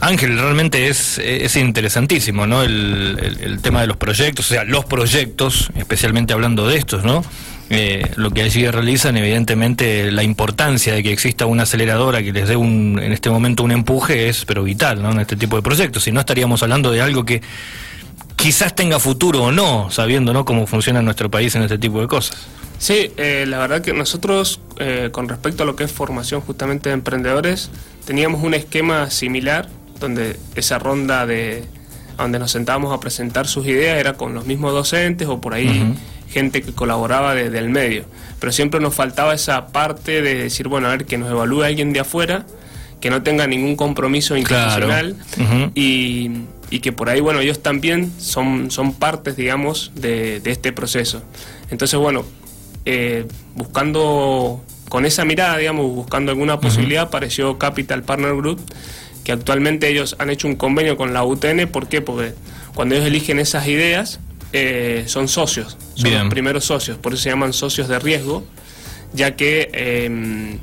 Ángel, 0.00 0.38
realmente 0.38 0.88
es, 0.88 1.18
es 1.18 1.56
interesantísimo, 1.56 2.46
¿no? 2.46 2.62
El, 2.62 3.58
tema 3.62 3.80
de 3.80 3.86
los 3.86 3.96
proyectos, 3.96 4.46
o 4.46 4.48
sea, 4.48 4.64
los 4.64 4.84
proyectos, 4.84 5.70
especialmente 5.76 6.32
hablando 6.32 6.66
de 6.66 6.76
estos, 6.76 7.04
¿no? 7.04 7.24
Eh, 7.70 8.10
lo 8.16 8.30
que 8.30 8.42
allí 8.42 8.68
realizan, 8.68 9.16
evidentemente, 9.16 10.12
la 10.12 10.22
importancia 10.22 10.92
de 10.92 11.02
que 11.02 11.12
exista 11.12 11.46
una 11.46 11.62
aceleradora 11.62 12.22
que 12.22 12.32
les 12.32 12.48
dé 12.48 12.56
un, 12.56 13.00
en 13.02 13.12
este 13.12 13.30
momento 13.30 13.62
un 13.62 13.70
empuje 13.70 14.28
es, 14.28 14.44
pero 14.44 14.64
vital, 14.64 15.02
¿no? 15.02 15.12
En 15.12 15.20
este 15.20 15.36
tipo 15.36 15.56
de 15.56 15.62
proyectos. 15.62 16.04
Si 16.04 16.12
no, 16.12 16.20
estaríamos 16.20 16.62
hablando 16.62 16.90
de 16.90 17.00
algo 17.00 17.24
que 17.24 17.40
quizás 18.36 18.74
tenga 18.74 18.98
futuro 18.98 19.44
o 19.44 19.52
no, 19.52 19.90
sabiendo, 19.90 20.34
¿no? 20.34 20.44
Cómo 20.44 20.66
funciona 20.66 21.00
nuestro 21.00 21.30
país 21.30 21.54
en 21.54 21.62
este 21.62 21.78
tipo 21.78 22.00
de 22.00 22.08
cosas. 22.08 22.36
Sí, 22.78 23.12
eh, 23.16 23.46
la 23.48 23.58
verdad 23.58 23.80
que 23.80 23.94
nosotros, 23.94 24.60
eh, 24.78 25.08
con 25.10 25.28
respecto 25.28 25.62
a 25.62 25.66
lo 25.66 25.76
que 25.76 25.84
es 25.84 25.92
formación 25.92 26.42
justamente 26.42 26.90
de 26.90 26.94
emprendedores, 26.94 27.70
teníamos 28.04 28.42
un 28.42 28.54
esquema 28.54 29.10
similar, 29.10 29.68
donde 30.00 30.38
esa 30.54 30.78
ronda 30.78 31.26
de 31.26 31.64
donde 32.16 32.38
nos 32.38 32.52
sentábamos 32.52 32.92
a 32.92 33.00
presentar 33.00 33.46
sus 33.48 33.66
ideas 33.66 33.98
era 33.98 34.14
con 34.14 34.34
los 34.34 34.46
mismos 34.46 34.72
docentes 34.72 35.26
o 35.26 35.40
por 35.40 35.54
ahí 35.54 35.94
gente 36.28 36.62
que 36.62 36.72
colaboraba 36.72 37.34
desde 37.34 37.58
el 37.58 37.70
medio. 37.70 38.04
Pero 38.40 38.52
siempre 38.52 38.80
nos 38.80 38.94
faltaba 38.94 39.34
esa 39.34 39.68
parte 39.68 40.22
de 40.22 40.34
decir, 40.34 40.68
bueno, 40.68 40.88
a 40.88 40.90
ver, 40.90 41.06
que 41.06 41.18
nos 41.18 41.30
evalúe 41.30 41.62
alguien 41.62 41.92
de 41.92 42.00
afuera, 42.00 42.46
que 43.00 43.10
no 43.10 43.22
tenga 43.22 43.46
ningún 43.46 43.76
compromiso 43.76 44.36
institucional 44.36 45.16
y, 45.74 46.30
y, 46.70 46.78
que 46.80 46.92
por 46.92 47.08
ahí, 47.08 47.20
bueno, 47.20 47.40
ellos 47.40 47.62
también 47.62 48.12
son, 48.18 48.70
son 48.70 48.94
partes, 48.94 49.36
digamos, 49.36 49.92
de, 49.94 50.40
de 50.40 50.50
este 50.50 50.72
proceso. 50.72 51.22
Entonces, 51.70 51.98
bueno, 51.98 52.24
eh, 52.84 53.26
buscando, 53.54 54.62
con 54.88 55.06
esa 55.06 55.24
mirada, 55.24 55.56
digamos, 55.56 55.90
buscando 55.92 56.32
alguna 56.32 56.60
posibilidad, 56.60 57.04
apareció 57.04 57.58
Capital 57.58 58.02
Partner 58.02 58.34
Group, 58.34 58.60
que 59.24 59.32
actualmente 59.32 59.88
ellos 59.88 60.16
han 60.18 60.30
hecho 60.30 60.46
un 60.46 60.56
convenio 60.56 60.96
con 60.96 61.14
la 61.14 61.24
UTN, 61.24 61.66
¿por 61.68 61.88
qué? 61.88 62.00
Porque 62.00 62.34
cuando 62.74 62.94
ellos 62.94 63.06
eligen 63.06 63.38
esas 63.38 63.66
ideas, 63.66 64.20
eh, 64.52 65.04
son 65.06 65.28
socios, 65.28 65.76
son 65.94 66.12
los 66.12 66.28
primeros 66.28 66.64
socios, 66.64 66.98
por 66.98 67.14
eso 67.14 67.22
se 67.22 67.30
llaman 67.30 67.52
socios 67.52 67.88
de 67.88 67.98
riesgo, 67.98 68.44
ya 69.12 69.36
que 69.36 69.70
em, 69.72 70.58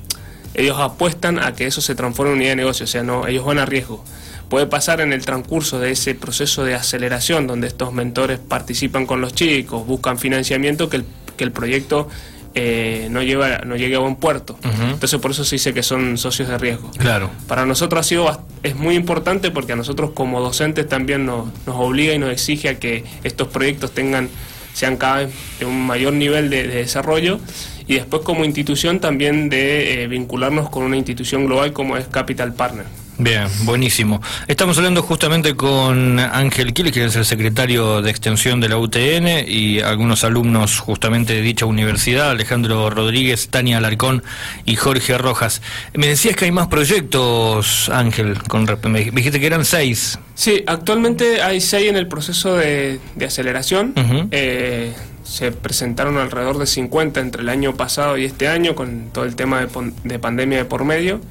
ellos 0.53 0.77
apuestan 0.79 1.39
a 1.39 1.53
que 1.53 1.65
eso 1.65 1.81
se 1.81 1.95
transforme 1.95 2.31
en 2.31 2.35
una 2.35 2.43
idea 2.43 2.51
de 2.51 2.57
negocio, 2.57 2.83
o 2.83 2.87
sea, 2.87 3.03
no, 3.03 3.27
ellos 3.27 3.45
van 3.45 3.59
a 3.59 3.65
riesgo. 3.65 4.03
Puede 4.49 4.67
pasar 4.67 4.99
en 4.99 5.13
el 5.13 5.25
transcurso 5.25 5.79
de 5.79 5.91
ese 5.91 6.13
proceso 6.13 6.65
de 6.65 6.75
aceleración, 6.75 7.47
donde 7.47 7.67
estos 7.67 7.93
mentores 7.93 8.37
participan 8.37 9.05
con 9.05 9.21
los 9.21 9.33
chicos, 9.33 9.87
buscan 9.87 10.19
financiamiento, 10.19 10.89
que 10.89 10.97
el 10.97 11.05
que 11.41 11.45
el 11.45 11.51
proyecto 11.51 12.07
eh, 12.53 13.08
no, 13.10 13.22
lleva, 13.22 13.60
no 13.60 13.75
llegue 13.75 13.96
a 13.96 14.00
buen 14.00 14.15
puerto. 14.15 14.58
Entonces 14.63 15.20
por 15.20 15.31
eso 15.31 15.43
se 15.46 15.55
dice 15.55 15.74
que 15.74 15.84
son 15.84 16.17
socios 16.17 16.50
de 16.50 16.58
riesgo. 16.58 16.91
Claro. 16.98 17.29
Para 17.48 17.65
nosotros 17.65 18.00
ha 18.00 18.03
sido, 18.03 18.41
es 18.63 18.75
muy 18.75 18.96
importante 18.96 19.51
porque 19.51 19.74
a 19.74 19.75
nosotros 19.75 20.12
como 20.13 20.39
docentes 20.41 20.88
también 20.88 21.25
nos, 21.25 21.48
nos 21.65 21.75
obliga 21.77 22.13
y 22.13 22.20
nos 22.20 22.31
exige 22.31 22.70
a 22.70 22.79
que 22.79 23.03
estos 23.24 23.48
proyectos 23.48 23.91
tengan 23.91 24.29
sean 24.74 24.98
cada 24.98 25.17
vez 25.17 25.34
de 25.60 25.65
un 25.65 25.86
mayor 25.86 26.13
nivel 26.13 26.50
de, 26.50 26.67
desarrollo 26.67 27.39
y 27.88 27.96
después 27.96 28.22
como 28.22 28.46
institución 28.46 29.00
también 29.00 29.50
de 29.50 30.03
eh, 30.03 30.08
vincularnos 30.08 30.70
con 30.70 30.84
una 30.84 30.98
institución 30.98 31.46
global 31.46 31.74
como 31.74 31.98
es 31.98 32.08
Capital 32.08 32.53
Partner. 32.53 32.86
Bien, 33.23 33.47
buenísimo. 33.65 34.19
Estamos 34.47 34.79
hablando 34.79 35.03
justamente 35.03 35.55
con 35.55 36.17
Ángel 36.17 36.73
Quiles, 36.73 36.91
que 36.91 37.05
es 37.05 37.15
el 37.15 37.23
secretario 37.23 38.01
de 38.01 38.09
Extensión 38.09 38.59
de 38.59 38.67
la 38.67 38.79
UTN, 38.79 39.47
y 39.47 39.79
algunos 39.79 40.23
alumnos 40.23 40.79
justamente 40.79 41.33
de 41.33 41.41
dicha 41.43 41.67
universidad, 41.67 42.31
Alejandro 42.31 42.89
Rodríguez, 42.89 43.49
Tania 43.49 43.77
Alarcón 43.77 44.23
y 44.65 44.75
Jorge 44.75 45.19
Rojas. 45.19 45.61
Me 45.93 46.07
decías 46.07 46.35
que 46.35 46.45
hay 46.45 46.51
más 46.51 46.65
proyectos, 46.65 47.89
Ángel, 47.89 48.41
con, 48.41 48.65
me 48.85 49.01
dijiste 49.11 49.39
que 49.39 49.45
eran 49.45 49.65
seis. 49.65 50.17
Sí, 50.33 50.63
actualmente 50.65 51.43
hay 51.43 51.61
seis 51.61 51.91
en 51.91 51.97
el 51.97 52.07
proceso 52.07 52.55
de, 52.55 52.99
aceleración. 53.23 53.93
Eh, 54.31 54.95
se 55.23 55.51
presentaron 55.51 56.17
alrededor 56.17 56.57
de 56.57 56.65
50 56.65 57.19
entre 57.19 57.43
el 57.43 57.49
año 57.49 57.75
pasado 57.75 58.17
y 58.17 58.25
este 58.25 58.47
año, 58.47 58.73
con 58.73 59.11
todo 59.13 59.25
el 59.25 59.35
tema 59.35 59.63
de, 59.63 59.67
de 60.05 60.17
pandemia 60.17 60.57
de 60.57 60.65
por 60.65 60.85
medio. 60.85 61.21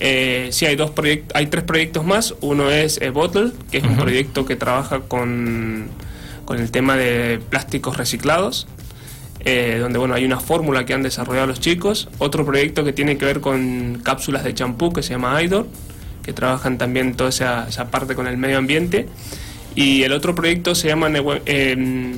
Eh, 0.00 0.48
sí, 0.52 0.66
hay, 0.66 0.76
dos 0.76 0.92
hay 1.34 1.46
tres 1.46 1.64
proyectos 1.64 2.04
más. 2.04 2.34
Uno 2.40 2.70
es 2.70 3.00
eh, 3.00 3.10
Bottle, 3.10 3.50
que 3.70 3.78
es 3.78 3.84
un 3.84 3.96
proyecto 3.96 4.44
que 4.46 4.56
trabaja 4.56 5.00
con, 5.00 5.88
con 6.44 6.58
el 6.58 6.70
tema 6.70 6.96
de 6.96 7.40
plásticos 7.50 7.96
reciclados. 7.96 8.66
eh, 9.44 9.78
donde 9.80 9.98
bueno 9.98 10.14
hay 10.14 10.24
una 10.24 10.40
fórmula 10.40 10.84
que 10.84 10.94
han 10.94 11.02
desarrollado 11.02 11.46
los 11.46 11.60
chicos. 11.60 12.08
Otro 12.18 12.44
proyecto 12.44 12.84
que 12.84 12.92
tiene 12.92 13.16
que 13.18 13.24
ver 13.24 13.40
con 13.40 14.00
cápsulas 14.02 14.44
de 14.44 14.54
champú 14.54 14.92
que 14.92 15.02
se 15.02 15.10
llama 15.10 15.40
IDOR, 15.42 15.66
que 16.22 16.32
trabajan 16.32 16.78
también 16.78 17.14
toda 17.14 17.30
esa, 17.30 17.66
esa 17.68 17.90
parte 17.90 18.14
con 18.14 18.26
el 18.26 18.36
medio 18.36 18.58
ambiente. 18.58 19.06
Y 19.74 20.02
el 20.02 20.12
otro 20.12 20.34
proyecto 20.34 20.74
se 20.74 20.88
llama 20.88 21.08
eh, 21.46 22.14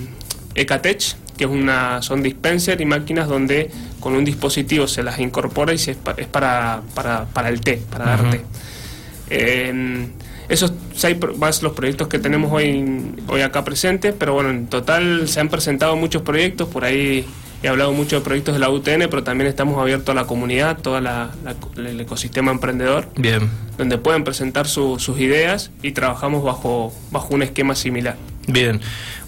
Ecatech, 0.54 1.16
que 1.36 1.44
es 1.44 1.50
una, 1.50 2.00
son 2.02 2.22
dispenser 2.22 2.80
y 2.80 2.84
máquinas 2.86 3.28
donde 3.28 3.70
con 4.00 4.14
un 4.14 4.24
dispositivo 4.24 4.88
se 4.88 5.02
las 5.02 5.18
incorpora 5.20 5.72
y 5.72 5.78
se, 5.78 5.96
es 6.16 6.26
para, 6.26 6.82
para, 6.94 7.26
para 7.26 7.48
el 7.48 7.60
té, 7.60 7.82
para 7.90 8.04
dar 8.04 8.30
té. 8.30 8.40
Eh, 9.30 10.08
esos 10.50 10.72
seis 10.96 11.16
más 11.38 11.62
los 11.62 11.74
proyectos 11.74 12.08
que 12.08 12.18
tenemos 12.18 12.52
hoy, 12.52 13.14
hoy 13.28 13.40
acá 13.40 13.62
presentes, 13.62 14.12
pero 14.18 14.34
bueno, 14.34 14.50
en 14.50 14.66
total 14.66 15.28
se 15.28 15.38
han 15.38 15.48
presentado 15.48 15.94
muchos 15.94 16.22
proyectos, 16.22 16.68
por 16.68 16.84
ahí 16.84 17.24
he 17.62 17.68
hablado 17.68 17.92
mucho 17.92 18.16
de 18.16 18.22
proyectos 18.22 18.54
de 18.54 18.58
la 18.58 18.68
UTN, 18.68 19.08
pero 19.08 19.22
también 19.22 19.48
estamos 19.48 19.78
abiertos 19.78 20.08
a 20.08 20.14
la 20.14 20.26
comunidad, 20.26 20.78
todo 20.78 20.98
el 20.98 22.00
ecosistema 22.00 22.50
emprendedor, 22.50 23.08
Bien. 23.16 23.48
donde 23.78 23.98
pueden 23.98 24.24
presentar 24.24 24.66
sus 24.66 25.08
ideas 25.20 25.70
y 25.82 25.92
trabajamos 25.92 26.42
bajo, 26.42 26.92
bajo 27.12 27.32
un 27.32 27.42
esquema 27.42 27.76
similar. 27.76 28.16
Bien. 28.46 28.80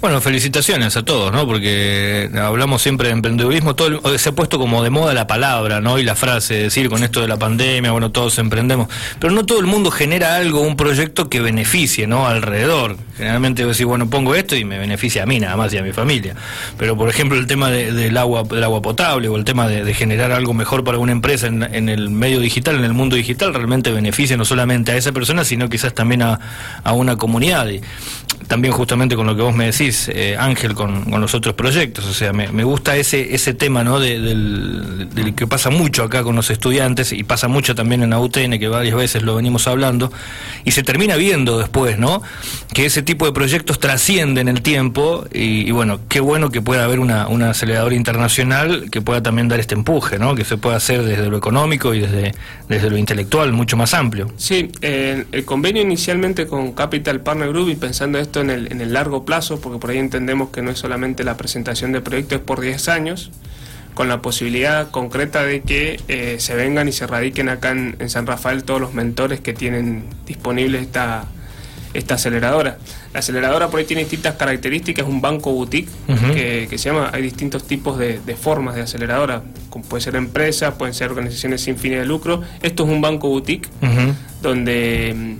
Bueno, 0.02 0.20
felicitaciones 0.20 0.96
a 0.96 1.04
todos, 1.04 1.32
¿no? 1.32 1.46
Porque 1.46 2.28
hablamos 2.36 2.82
siempre 2.82 3.06
de 3.06 3.12
emprendedurismo, 3.12 3.76
todo 3.76 4.18
se 4.18 4.30
ha 4.30 4.32
puesto 4.32 4.58
como 4.58 4.82
de 4.82 4.90
moda 4.90 5.14
la 5.14 5.28
palabra, 5.28 5.80
¿no? 5.80 5.96
Y 6.00 6.02
la 6.02 6.16
frase, 6.16 6.54
decir 6.54 6.88
con 6.88 7.04
esto 7.04 7.20
de 7.20 7.28
la 7.28 7.36
pandemia, 7.36 7.92
bueno, 7.92 8.10
todos 8.10 8.36
emprendemos, 8.38 8.88
pero 9.20 9.32
no 9.32 9.46
todo 9.46 9.60
el 9.60 9.66
mundo 9.66 9.92
genera 9.92 10.34
algo, 10.34 10.60
un 10.62 10.74
proyecto 10.74 11.28
que 11.28 11.40
beneficie, 11.40 12.08
¿no? 12.08 12.26
Alrededor. 12.26 12.96
Generalmente 13.16 13.64
decir, 13.64 13.86
bueno, 13.86 14.10
pongo 14.10 14.34
esto 14.34 14.56
y 14.56 14.64
me 14.64 14.76
beneficia 14.76 15.22
a 15.22 15.26
mí 15.26 15.38
nada 15.38 15.56
más 15.56 15.72
y 15.72 15.78
a 15.78 15.84
mi 15.84 15.92
familia. 15.92 16.34
Pero, 16.78 16.96
por 16.96 17.08
ejemplo, 17.08 17.38
el 17.38 17.46
tema 17.46 17.70
del 17.70 18.16
agua 18.16 18.42
del 18.42 18.64
agua 18.64 18.82
potable 18.82 19.28
o 19.28 19.36
el 19.36 19.44
tema 19.44 19.68
de, 19.68 19.94
generar 19.94 20.32
algo 20.32 20.52
mejor 20.52 20.82
para 20.82 20.98
una 20.98 21.12
empresa 21.12 21.46
en, 21.46 21.88
el 21.88 22.10
medio 22.10 22.40
digital, 22.40 22.74
en 22.74 22.84
el 22.84 22.92
mundo 22.92 23.14
digital, 23.14 23.54
realmente 23.54 23.92
beneficia 23.92 24.36
no 24.36 24.44
solamente 24.44 24.90
a 24.90 24.96
esa 24.96 25.12
persona, 25.12 25.44
sino 25.44 25.68
quizás 25.68 25.94
también 25.94 26.22
a, 26.22 26.40
a 26.82 26.92
una 26.92 27.14
comunidad. 27.14 27.68
Y 27.68 27.82
también 28.46 28.72
justamente 28.74 29.16
con 29.16 29.26
lo 29.26 29.36
que 29.36 29.42
vos 29.42 29.54
me 29.54 29.66
decís, 29.66 30.10
eh, 30.12 30.36
Ángel, 30.38 30.74
con, 30.74 31.04
los 31.20 31.34
otros 31.34 31.54
proyectos. 31.54 32.06
O 32.06 32.14
sea, 32.14 32.32
me, 32.32 32.64
gusta 32.64 32.96
ese, 32.96 33.34
ese 33.34 33.54
tema, 33.54 33.84
¿no? 33.84 34.00
del, 34.00 35.08
que 35.36 35.46
pasa 35.46 35.70
mucho 35.70 36.04
acá 36.04 36.22
con 36.22 36.36
los 36.36 36.50
estudiantes 36.50 37.12
y 37.12 37.24
pasa 37.24 37.48
mucho 37.48 37.74
también 37.74 38.02
en 38.02 38.10
la 38.10 38.20
UTN, 38.20 38.58
que 38.58 38.68
varias 38.68 38.94
veces 38.94 39.22
lo 39.22 39.36
venimos 39.36 39.66
hablando, 39.66 40.12
y 40.64 40.72
se 40.72 40.82
termina 40.82 41.16
viendo 41.16 41.58
después, 41.58 41.98
¿no? 41.98 42.22
Que 42.74 42.86
ese 42.86 43.02
tipo 43.02 43.26
de 43.26 43.32
proyectos 43.32 43.78
trascienden 43.78 44.48
el 44.48 44.62
tiempo 44.62 45.24
y, 45.32 45.70
bueno, 45.70 46.00
qué 46.08 46.20
bueno 46.20 46.50
que 46.50 46.62
pueda 46.62 46.84
haber 46.84 47.00
una, 47.00 47.28
una 47.28 47.50
aceleradora 47.50 47.94
internacional 47.94 48.90
que 48.90 49.00
pueda 49.00 49.22
también 49.22 49.48
dar 49.48 49.60
este 49.60 49.74
empuje, 49.74 50.18
¿no? 50.18 50.34
Que 50.34 50.44
se 50.44 50.56
pueda 50.56 50.76
hacer 50.76 51.02
desde 51.02 51.28
lo 51.28 51.36
económico 51.36 51.94
y 51.94 52.00
desde, 52.00 52.32
desde 52.68 52.90
lo 52.90 52.96
intelectual 52.96 53.52
mucho 53.52 53.76
más 53.76 53.94
amplio. 53.94 54.30
Sí, 54.36 54.70
eh, 54.80 55.24
el 55.32 55.44
convenio 55.44 55.82
inicialmente 55.82 56.46
con 56.46 56.72
Capital 56.72 57.20
Partner 57.20 57.48
Group 57.48 57.70
y 57.70 57.76
pensando 57.76 58.18
esto 58.18 58.31
en 58.40 58.50
el, 58.50 58.72
en 58.72 58.80
el 58.80 58.92
largo 58.92 59.24
plazo, 59.24 59.60
porque 59.60 59.78
por 59.78 59.90
ahí 59.90 59.98
entendemos 59.98 60.50
que 60.50 60.62
no 60.62 60.70
es 60.70 60.78
solamente 60.78 61.24
la 61.24 61.36
presentación 61.36 61.92
de 61.92 62.00
proyectos 62.00 62.40
por 62.40 62.60
10 62.60 62.88
años, 62.88 63.30
con 63.94 64.08
la 64.08 64.22
posibilidad 64.22 64.90
concreta 64.90 65.44
de 65.44 65.60
que 65.60 66.00
eh, 66.08 66.36
se 66.38 66.54
vengan 66.54 66.88
y 66.88 66.92
se 66.92 67.06
radiquen 67.06 67.48
acá 67.48 67.70
en, 67.72 68.08
San 68.08 68.26
Rafael 68.26 68.64
todos 68.64 68.80
los 68.80 68.94
mentores 68.94 69.40
que 69.40 69.52
tienen 69.52 70.04
disponible 70.26 70.78
esta, 70.78 71.26
esta 71.92 72.14
aceleradora. 72.14 72.78
La 73.12 73.20
aceleradora 73.20 73.68
por 73.68 73.80
ahí 73.80 73.86
tiene 73.86 74.02
distintas 74.02 74.36
características, 74.36 75.06
un 75.06 75.20
banco 75.20 75.52
boutique 75.52 75.90
que, 76.34 76.66
se 76.70 76.88
llama, 76.88 77.10
hay 77.12 77.22
distintos 77.22 77.66
tipos 77.66 77.98
de, 77.98 78.18
formas 78.40 78.74
de 78.74 78.82
aceleradora, 78.82 79.42
como 79.68 79.84
puede 79.84 80.02
ser 80.02 80.16
empresas, 80.16 80.74
pueden 80.74 80.94
ser 80.94 81.10
organizaciones 81.10 81.60
sin 81.60 81.76
fines 81.76 82.00
de 82.00 82.06
lucro. 82.06 82.42
Esto 82.62 82.84
es 82.84 82.90
un 82.90 83.02
banco 83.02 83.28
boutique 83.28 83.68
donde 84.40 85.36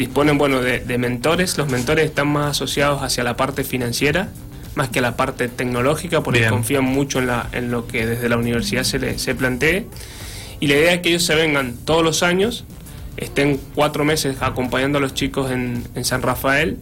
disponen 0.00 0.38
bueno, 0.38 0.62
de, 0.62 0.98
mentores. 0.98 1.58
Los 1.58 1.68
mentores 1.68 2.06
están 2.06 2.28
más 2.28 2.52
asociados 2.52 3.02
hacia 3.02 3.22
la 3.22 3.36
parte 3.36 3.64
financiera, 3.64 4.30
más 4.74 4.88
que 4.88 5.00
a 5.00 5.02
la 5.02 5.14
parte 5.14 5.48
tecnológica, 5.48 6.22
porque 6.22 6.46
confían 6.46 6.84
mucho 6.84 7.18
en, 7.18 7.26
la, 7.26 7.50
en 7.52 7.70
lo 7.70 7.86
que 7.86 8.06
desde 8.06 8.30
la 8.30 8.38
universidad 8.38 8.84
se, 8.84 9.18
se 9.18 9.34
plantee. 9.34 9.84
Y 10.58 10.68
la 10.68 10.74
idea 10.76 10.94
es 10.94 11.00
que 11.02 11.10
ellos 11.10 11.24
se 11.24 11.34
vengan 11.34 11.76
todos 11.84 12.02
los 12.02 12.22
años, 12.22 12.64
estén 13.18 13.60
cuatro 13.74 14.06
meses 14.06 14.38
acompañando 14.40 14.96
a 14.96 15.02
los 15.02 15.12
chicos 15.12 15.50
en, 15.50 15.84
en 15.94 16.04
San 16.06 16.22
Rafael 16.22 16.78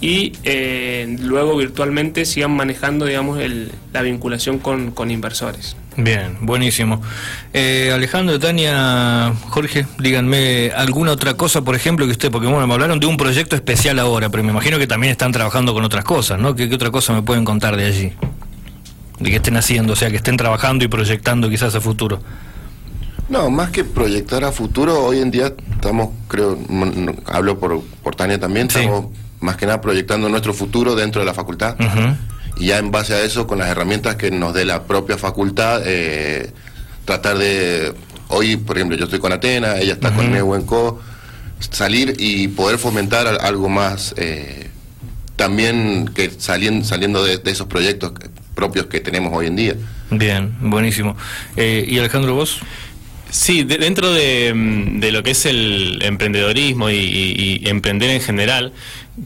y 0.00 0.32
eh, 0.42 1.16
luego 1.20 1.56
virtualmente 1.56 2.24
sigan 2.24 2.50
manejando 2.50 3.06
digamos 3.06 3.38
el, 3.40 3.70
la 3.92 4.02
vinculación 4.02 4.58
con, 4.58 4.90
con 4.90 5.12
inversores. 5.12 5.76
Bien, 5.96 6.36
buenísimo. 6.42 7.00
Eh, 7.54 7.90
Alejandro, 7.94 8.38
Tania, 8.38 9.32
Jorge, 9.48 9.86
díganme 9.98 10.70
alguna 10.76 11.12
otra 11.12 11.34
cosa, 11.34 11.62
por 11.62 11.74
ejemplo, 11.74 12.04
que 12.04 12.12
usted, 12.12 12.30
porque 12.30 12.46
bueno, 12.46 12.66
me 12.66 12.74
hablaron 12.74 13.00
de 13.00 13.06
un 13.06 13.16
proyecto 13.16 13.56
especial 13.56 13.98
ahora, 13.98 14.28
pero 14.28 14.44
me 14.44 14.50
imagino 14.50 14.78
que 14.78 14.86
también 14.86 15.12
están 15.12 15.32
trabajando 15.32 15.72
con 15.72 15.84
otras 15.84 16.04
cosas, 16.04 16.38
¿no? 16.38 16.54
¿Qué, 16.54 16.72
otra 16.72 16.90
cosa 16.90 17.14
me 17.14 17.22
pueden 17.22 17.44
contar 17.44 17.76
de 17.76 17.86
allí? 17.86 18.12
De 19.18 19.30
que 19.30 19.36
estén 19.36 19.56
haciendo, 19.56 19.94
o 19.94 19.96
sea, 19.96 20.10
que 20.10 20.16
estén 20.16 20.36
trabajando 20.36 20.84
y 20.84 20.88
proyectando 20.88 21.48
quizás 21.48 21.74
a 21.74 21.80
futuro. 21.80 22.20
No, 23.30 23.48
más 23.48 23.70
que 23.70 23.82
proyectar 23.82 24.44
a 24.44 24.52
futuro, 24.52 25.02
hoy 25.02 25.20
en 25.20 25.30
día 25.30 25.54
estamos, 25.72 26.10
creo, 26.28 26.58
hablo 27.24 27.58
por, 27.58 27.82
por 28.02 28.14
Tania 28.14 28.38
también, 28.38 28.66
estamos 28.66 29.06
más 29.40 29.56
que 29.56 29.64
nada 29.64 29.80
proyectando 29.80 30.28
nuestro 30.28 30.52
futuro 30.52 30.94
dentro 30.94 31.22
de 31.22 31.26
la 31.26 31.34
facultad. 31.34 31.76
Y 32.56 32.66
ya 32.66 32.78
en 32.78 32.90
base 32.90 33.14
a 33.14 33.22
eso, 33.22 33.46
con 33.46 33.58
las 33.58 33.68
herramientas 33.68 34.16
que 34.16 34.30
nos 34.30 34.54
dé 34.54 34.64
la 34.64 34.84
propia 34.84 35.18
facultad, 35.18 35.82
eh, 35.84 36.50
tratar 37.04 37.38
de, 37.38 37.92
hoy 38.28 38.56
por 38.56 38.76
ejemplo 38.76 38.96
yo 38.96 39.04
estoy 39.04 39.18
con 39.20 39.32
Atena, 39.32 39.78
ella 39.78 39.94
está 39.94 40.12
con 40.14 40.30
Neuenco, 40.32 41.00
salir 41.58 42.16
y 42.18 42.48
poder 42.48 42.78
fomentar 42.78 43.26
algo 43.40 43.68
más, 43.68 44.14
eh, 44.16 44.68
también 45.36 46.10
que 46.14 46.30
saliendo, 46.30 46.84
saliendo 46.84 47.24
de, 47.24 47.40
esos 47.44 47.66
proyectos 47.66 48.12
propios 48.54 48.86
que 48.86 49.00
tenemos 49.00 49.32
hoy 49.34 49.46
en 49.46 49.56
día. 49.56 49.74
Bien, 50.10 50.56
buenísimo. 50.60 51.16
Eh, 51.56 51.84
¿Y 51.86 51.98
Alejandro, 51.98 52.34
vos? 52.34 52.60
Sí, 53.30 53.64
dentro 53.64 54.08
mm, 54.10 55.00
de, 55.00 55.12
lo 55.12 55.22
que 55.22 55.32
es 55.32 55.46
el 55.46 55.98
emprendedorismo 56.02 56.90
y, 56.90 57.62
emprender 57.66 58.10
en 58.10 58.20
general, 58.20 58.72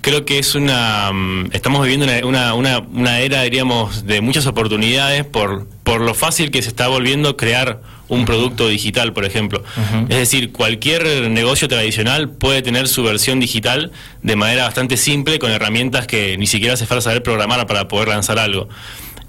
creo 0.01 0.25
que 0.25 0.39
es 0.39 0.55
una 0.55 1.11
mm, 1.13 1.51
estamos 1.53 1.83
viviendo 1.83 2.07
una, 2.27 2.55
una, 2.55 2.79
una, 2.79 3.21
era 3.21 3.43
diríamos 3.43 4.07
de 4.07 4.21
muchas 4.21 4.47
oportunidades 4.47 5.25
por 5.25 5.67
por 5.83 6.01
lo 6.01 6.15
fácil 6.15 6.51
que 6.51 6.63
se 6.63 6.69
está 6.69 6.89
volviendo 6.89 7.37
crear 7.37 7.83
un 8.09 8.25
producto 8.25 8.69
digital 8.69 9.13
por 9.13 9.25
ejemplo. 9.25 9.63
Es 10.09 10.17
decir 10.17 10.53
cualquier 10.53 11.31
negocio 11.31 11.69
tradicional 11.69 12.31
puede 12.31 12.63
tener 12.63 12.89
su 12.89 13.03
versión 13.03 13.41
digital 13.41 13.93
de 14.23 14.37
manera 14.37 14.65
bastante 14.65 14.97
simple 14.97 15.39
con 15.39 15.51
herramientas 15.51 16.07
que 16.07 16.37
ni 16.39 16.47
siquiera 16.47 16.75
hace 16.75 16.87
falta 16.87 17.03
saber 17.03 17.23
programar 17.23 17.67
para 17.67 17.89
poder 17.89 18.09
lanzar 18.09 18.39
algo. 18.39 18.69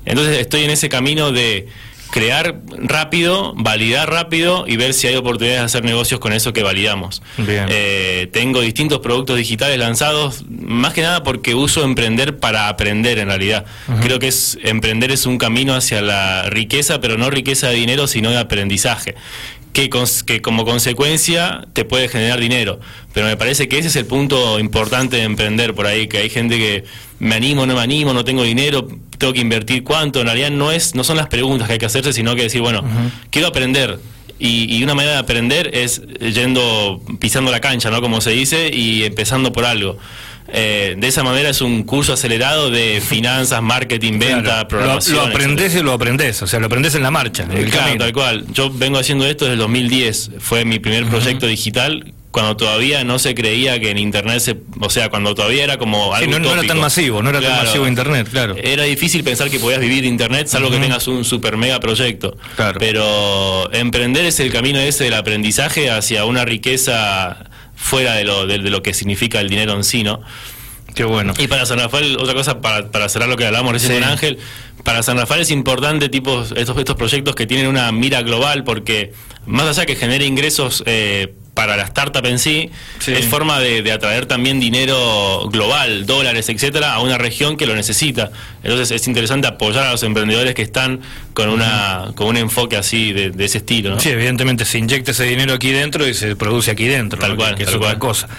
Entonces 0.05 0.39
estoy 0.39 0.63
en 0.63 0.71
ese 0.71 0.89
camino 0.89 1.31
de 1.31 1.67
crear 2.11 2.59
rápido, 2.77 3.53
validar 3.55 4.09
rápido 4.09 4.65
y 4.67 4.75
ver 4.75 4.93
si 4.93 5.07
hay 5.07 5.15
oportunidades 5.15 5.61
de 5.61 5.65
hacer 5.65 5.83
negocios 5.83 6.19
con 6.19 6.33
eso 6.33 6.53
que 6.53 6.61
validamos. 6.61 7.23
Eh, 7.47 8.29
tengo 8.31 8.61
distintos 8.61 8.99
productos 8.99 9.37
digitales 9.37 9.79
lanzados, 9.79 10.43
más 10.49 10.93
que 10.93 11.01
nada 11.01 11.23
porque 11.23 11.55
uso 11.55 11.83
emprender 11.83 12.37
para 12.37 12.67
aprender 12.67 13.17
en 13.17 13.29
realidad. 13.29 13.65
Creo 14.01 14.19
que 14.19 14.27
es 14.27 14.59
emprender 14.61 15.11
es 15.11 15.25
un 15.25 15.37
camino 15.37 15.73
hacia 15.73 16.01
la 16.01 16.49
riqueza, 16.49 16.99
pero 16.99 17.17
no 17.17 17.29
riqueza 17.29 17.69
de 17.69 17.75
dinero, 17.75 18.07
sino 18.07 18.29
de 18.29 18.37
aprendizaje. 18.37 19.15
Que, 19.73 19.89
que, 20.27 20.41
como 20.41 20.65
consecuencia 20.65 21.65
te 21.71 21.85
puede 21.85 22.09
generar 22.09 22.41
dinero. 22.41 22.81
Pero 23.13 23.27
me 23.27 23.37
parece 23.37 23.69
que 23.69 23.77
ese 23.77 23.87
es 23.87 23.95
el 23.95 24.05
punto 24.05 24.59
importante 24.59 25.15
de 25.15 25.23
emprender 25.23 25.73
por 25.73 25.87
ahí, 25.87 26.07
que 26.07 26.17
hay 26.17 26.29
gente 26.29 26.57
que 26.57 26.83
me 27.19 27.35
animo, 27.35 27.65
no 27.65 27.75
me 27.75 27.79
animo, 27.79 28.13
no 28.13 28.25
tengo 28.25 28.43
dinero, 28.43 28.85
tengo 29.21 29.33
que 29.33 29.39
invertir 29.39 29.83
cuánto, 29.83 30.19
en 30.19 30.25
realidad 30.25 30.49
no 30.49 30.71
es 30.71 30.95
no 30.95 31.03
son 31.03 31.15
las 31.15 31.27
preguntas 31.27 31.67
que 31.67 31.73
hay 31.73 31.79
que 31.79 31.85
hacerse, 31.85 32.11
sino 32.11 32.35
que 32.35 32.41
decir, 32.41 32.59
bueno, 32.59 32.83
quiero 33.29 33.47
aprender. 33.47 33.99
Y, 34.39 34.83
una 34.83 34.95
manera 34.95 35.13
de 35.13 35.19
aprender 35.19 35.69
es 35.75 36.01
yendo, 36.17 36.99
pisando 37.19 37.51
la 37.51 37.61
cancha, 37.61 37.91
¿no? 37.91 38.01
Como 38.01 38.19
se 38.21 38.31
dice, 38.31 38.71
y 38.73 39.03
empezando 39.03 39.53
por 39.53 39.65
algo. 39.65 39.99
Eh, 40.47 40.95
de 40.97 41.07
esa 41.07 41.23
manera 41.23 41.49
es 41.49 41.61
un 41.61 41.83
curso 41.83 42.13
acelerado 42.13 42.71
de 42.71 42.99
finanzas, 43.07 43.61
marketing, 43.61 44.17
venta, 44.17 44.67
programación. 44.67 45.17
Lo, 45.17 45.21
aprendes 45.21 45.75
y 45.75 45.83
lo 45.83 45.93
aprendes, 45.93 46.41
o 46.41 46.47
sea, 46.47 46.59
lo 46.59 46.65
aprendes 46.65 46.95
en 46.95 47.03
la 47.03 47.11
marcha. 47.11 47.45
claro, 47.69 47.97
tal 47.99 48.13
cual. 48.13 48.45
Yo 48.51 48.71
vengo 48.71 48.97
haciendo 48.97 49.27
esto 49.27 49.45
desde 49.45 49.53
el 49.53 49.59
2010, 49.59 50.31
fue 50.39 50.65
mi 50.65 50.79
primer 50.79 51.05
proyecto 51.05 51.45
digital 51.45 52.11
cuando 52.31 52.55
todavía 52.55 53.03
no 53.03 53.19
se 53.19 53.35
creía 53.35 53.79
que 53.79 53.91
en 53.91 53.97
internet 53.97 54.39
se, 54.39 54.57
o 54.79 54.89
sea, 54.89 55.09
cuando 55.09 55.35
todavía 55.35 55.63
era 55.63 55.77
como 55.77 56.13
algo 56.15 56.39
no, 56.39 56.53
era 56.53 56.63
tan 56.63 56.79
masivo, 56.79 57.21
no 57.21 57.29
era 57.29 57.41
tan 57.41 57.65
masivo 57.65 57.87
internet, 57.87 58.29
claro. 58.31 58.55
Era 58.57 58.83
difícil 58.83 59.23
pensar 59.23 59.49
que 59.49 59.59
podías 59.59 59.81
vivir 59.81 60.05
internet 60.05 60.47
salvo 60.47 60.71
que 60.71 60.79
tengas 60.79 61.07
un 61.07 61.25
super 61.25 61.57
mega 61.57 61.79
proyecto. 61.79 62.37
Claro. 62.55 62.79
Pero 62.79 63.71
emprender 63.73 64.25
es 64.25 64.39
el 64.39 64.51
camino 64.51 64.79
ese 64.79 65.03
del 65.03 65.13
aprendizaje 65.13 65.91
hacia 65.91 66.25
una 66.25 66.45
riqueza 66.45 67.49
fuera 67.75 68.13
de 68.13 68.23
lo 68.23 68.47
de, 68.47 68.59
lo 68.59 68.81
que 68.81 68.93
significa 68.93 69.41
el 69.41 69.49
dinero 69.49 69.73
en 69.73 69.83
sí, 69.83 70.03
¿no? 70.03 70.21
Qué 70.95 71.03
bueno. 71.03 71.33
Y 71.37 71.47
para 71.47 71.65
San 71.65 71.79
Rafael, 71.79 72.17
otra 72.17 72.33
cosa, 72.33 72.59
para, 72.59 72.91
para 72.91 73.07
cerrar 73.07 73.29
lo 73.29 73.37
que 73.37 73.45
hablamos 73.45 73.71
recién 73.71 73.93
con 73.93 74.03
Ángel, 74.03 74.39
para 74.83 75.03
San 75.03 75.17
Rafael 75.17 75.41
es 75.41 75.51
importante 75.51 76.09
tipo, 76.09 76.43
estos, 76.55 76.77
estos 76.77 76.95
proyectos 76.95 77.35
que 77.35 77.47
tienen 77.47 77.67
una 77.67 77.91
mira 77.91 78.21
global 78.23 78.63
porque 78.63 79.13
más 79.45 79.67
allá 79.67 79.85
que 79.85 79.95
genere 79.95 80.25
ingresos 80.25 80.83
eh, 80.85 81.33
para 81.53 81.75
la 81.75 81.83
startup 81.83 82.25
en 82.25 82.39
sí, 82.39 82.71
es 83.05 83.25
forma 83.25 83.59
de, 83.59 83.91
atraer 83.91 84.25
también 84.25 84.59
dinero 84.59 85.49
global, 85.51 86.05
dólares, 86.05 86.47
etcétera, 86.49 86.93
a 86.93 87.01
una 87.01 87.17
región 87.17 87.57
que 87.57 87.65
lo 87.65 87.75
necesita. 87.75 88.31
Entonces 88.63 88.91
es 88.91 89.07
interesante 89.07 89.47
apoyar 89.47 89.85
a 89.87 89.91
los 89.91 90.03
emprendedores 90.03 90.55
que 90.55 90.61
están 90.61 91.01
con 91.33 91.49
una 91.49 92.11
con 92.15 92.27
un 92.27 92.37
enfoque 92.37 92.77
así 92.77 93.11
de, 93.11 93.33
ese 93.43 93.59
estilo. 93.59 93.99
Sí, 93.99 94.09
evidentemente 94.09 94.65
se 94.65 94.77
inyecta 94.77 95.11
ese 95.11 95.25
dinero 95.25 95.53
aquí 95.53 95.71
dentro 95.71 96.07
y 96.07 96.13
se 96.13 96.35
produce 96.35 96.71
aquí 96.71 96.85
dentro. 96.87 97.19
Tal 97.19 97.35
cual, 97.35 97.55
que 97.55 97.63
es 97.63 97.73
otra 97.73 97.99
cosa. 97.99 98.29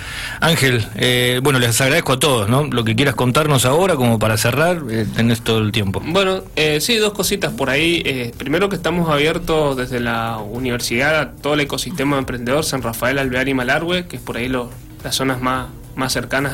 Ángel, 0.40 0.87
eh, 0.97 1.40
bueno, 1.42 1.59
les 1.59 1.81
agradezco 1.81 2.14
a 2.14 2.19
todos, 2.19 2.49
¿no? 2.49 2.64
Lo 2.64 2.85
que 2.85 2.95
quieras 2.95 3.14
contarnos 3.14 3.66
ahora, 3.66 3.97
como 3.97 4.19
para 4.19 4.37
cerrar, 4.37 4.83
eh, 4.90 5.07
tenés 5.14 5.42
todo 5.42 5.59
el 5.59 5.71
tiempo. 5.71 6.02
Bueno, 6.04 6.42
eh, 6.57 6.81
sí, 6.81 6.97
dos 6.97 7.12
cositas 7.12 7.52
por 7.52 7.69
ahí. 7.69 8.02
Eh, 8.04 8.33
primero 8.38 8.69
que 8.69 8.76
estamos 8.76 9.11
abiertos 9.11 9.76
desde 9.76 10.00
la 10.00 10.38
universidad 10.38 11.21
a 11.21 11.31
todo 11.33 11.54
el 11.54 11.61
ecosistema 11.61 12.19
emprendedor 12.19 12.64
San 12.64 12.83
Rafael 12.83 13.02
Rafael 13.03 13.19
Alvear 13.19 13.49
y 13.49 13.55
Malargüe, 13.55 14.07
que 14.07 14.15
es 14.15 14.23
por 14.23 14.37
ahí 14.37 14.49
las 14.49 15.17
zonas 15.17 15.41
más, 15.41 15.67
más 15.97 16.13
cercanas 16.13 16.53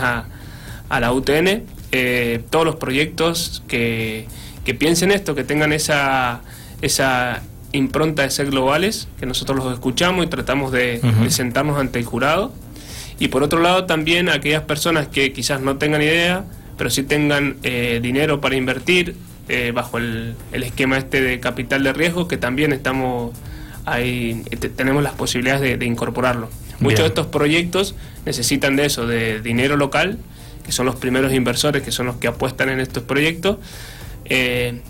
a, 0.89 0.99
la 0.99 1.13
UTN. 1.13 1.65
Eh, 1.93 2.41
todos 2.49 2.65
los 2.65 2.77
proyectos 2.77 3.63
que, 3.69 4.27
piensen 4.79 5.11
esto, 5.11 5.35
que 5.35 5.45
tengan 5.45 5.75
esa, 5.75 6.41
esa 6.81 7.43
impronta 7.73 8.23
de 8.23 8.31
ser 8.31 8.47
globales, 8.47 9.09
que 9.21 9.27
nosotros 9.27 9.63
los 9.63 9.75
escuchamos 9.75 10.25
y 10.25 10.29
tratamos 10.29 10.73
de, 10.73 11.03
sentarnos 11.29 11.79
ante 11.79 11.99
el 11.99 12.07
jurado. 12.07 12.51
Y 13.19 13.29
por 13.29 13.43
otro 13.43 13.61
lado 13.61 13.85
también 13.85 14.31
aquellas 14.31 14.63
personas 14.63 15.07
que 15.07 15.35
quizás 15.35 15.61
no 15.61 15.77
tengan 15.77 16.01
idea, 16.01 16.47
pero 16.79 16.89
sí 16.89 17.03
tengan 17.03 17.59
eh, 17.63 18.01
dinero 18.03 18.41
para 18.41 18.57
invertir 18.57 19.17
eh, 19.51 19.73
bajo 19.75 19.99
el, 19.99 20.35
esquema 20.53 20.97
este 20.97 21.21
de 21.21 21.41
capital 21.41 21.83
de 21.83 21.93
riesgo, 21.93 22.27
que 22.27 22.39
también 22.39 22.73
estamos 22.73 23.37
hay, 23.93 24.43
tenemos 24.77 25.03
las 25.03 25.15
posibilidades 25.15 25.79
de, 25.79 25.87
incorporarlo. 25.87 26.49
Muchos 26.81 27.01
de 27.01 27.07
estos 27.07 27.27
proyectos 27.27 27.95
necesitan 28.25 28.77
de 28.77 28.87
eso, 28.87 29.07
de 29.07 29.41
dinero 29.41 29.77
local, 29.77 30.19
que 30.65 30.73
son 30.73 30.87
los 30.87 30.97
primeros 30.97 31.33
inversores, 31.33 31.83
que 31.83 31.91
son 31.91 32.07
los 32.07 32.17
que 32.17 32.29
apuestan 32.29 32.69
en 32.69 32.81
estos 32.81 33.03
proyectos. 33.03 33.59
Eh, 34.27 34.81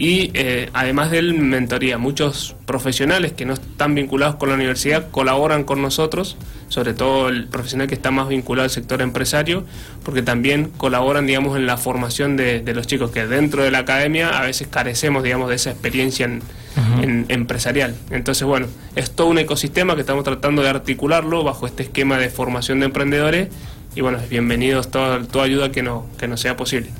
y 0.00 0.30
eh, 0.32 0.70
además 0.72 1.10
de 1.10 1.20
mentoría, 1.20 1.98
muchos 1.98 2.56
profesionales 2.64 3.32
que 3.32 3.44
no 3.44 3.52
están 3.52 3.94
vinculados 3.94 4.36
con 4.36 4.48
la 4.48 4.54
universidad 4.54 5.10
colaboran 5.10 5.64
con 5.64 5.82
nosotros, 5.82 6.38
sobre 6.68 6.94
todo 6.94 7.28
el 7.28 7.48
profesional 7.48 7.86
que 7.86 7.96
está 7.96 8.10
más 8.10 8.26
vinculado 8.26 8.64
al 8.64 8.70
sector 8.70 9.02
empresario, 9.02 9.66
porque 10.02 10.22
también 10.22 10.70
colaboran, 10.78 11.26
digamos, 11.26 11.54
en 11.58 11.66
la 11.66 11.76
formación 11.76 12.38
de, 12.38 12.62
los 12.74 12.86
chicos 12.86 13.10
que 13.10 13.26
dentro 13.26 13.62
de 13.62 13.70
la 13.70 13.80
academia 13.80 14.38
a 14.38 14.40
veces 14.40 14.68
carecemos, 14.68 15.22
digamos, 15.22 15.50
de 15.50 15.56
esa 15.56 15.70
experiencia 15.70 16.24
en, 16.24 17.26
empresarial. 17.28 17.94
Entonces, 18.10 18.44
bueno, 18.44 18.68
es 18.96 19.10
todo 19.10 19.26
un 19.26 19.38
ecosistema 19.38 19.96
que 19.96 20.00
estamos 20.00 20.24
tratando 20.24 20.62
de 20.62 20.70
articularlo 20.70 21.44
bajo 21.44 21.66
este 21.66 21.82
esquema 21.82 22.16
de 22.16 22.30
formación 22.30 22.80
de 22.80 22.86
emprendedores 22.86 23.48
y 23.94 24.00
bueno, 24.00 24.18
bienvenidos 24.30 24.90
toda, 24.90 25.20
toda 25.24 25.44
ayuda 25.44 25.70
que, 25.70 25.82
no, 25.82 26.06
que 26.16 26.26
nos 26.26 26.40
sea 26.40 26.56
posible. 26.56 26.90